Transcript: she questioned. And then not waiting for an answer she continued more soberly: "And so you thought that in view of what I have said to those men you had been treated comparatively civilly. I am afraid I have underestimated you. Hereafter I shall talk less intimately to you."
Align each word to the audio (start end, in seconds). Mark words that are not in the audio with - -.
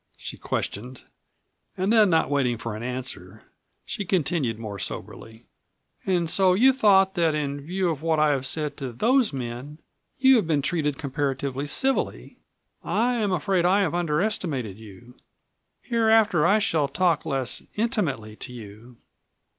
she 0.17 0.35
questioned. 0.35 1.03
And 1.77 1.93
then 1.93 2.09
not 2.09 2.31
waiting 2.31 2.57
for 2.57 2.75
an 2.75 2.81
answer 2.81 3.43
she 3.85 4.03
continued 4.03 4.57
more 4.57 4.79
soberly: 4.79 5.45
"And 6.07 6.27
so 6.27 6.55
you 6.55 6.73
thought 6.73 7.13
that 7.13 7.35
in 7.35 7.61
view 7.61 7.87
of 7.91 8.01
what 8.01 8.17
I 8.17 8.31
have 8.31 8.47
said 8.47 8.77
to 8.77 8.91
those 8.93 9.31
men 9.31 9.77
you 10.17 10.37
had 10.37 10.47
been 10.47 10.63
treated 10.63 10.97
comparatively 10.97 11.67
civilly. 11.67 12.39
I 12.83 13.13
am 13.17 13.31
afraid 13.31 13.63
I 13.63 13.81
have 13.81 13.93
underestimated 13.93 14.75
you. 14.79 15.17
Hereafter 15.83 16.47
I 16.47 16.57
shall 16.57 16.87
talk 16.87 17.23
less 17.23 17.61
intimately 17.75 18.35
to 18.37 18.51
you." 18.51 18.97